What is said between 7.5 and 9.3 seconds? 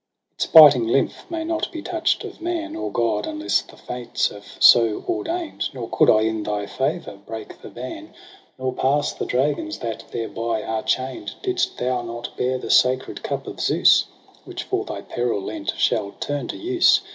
the ban. Nor pass the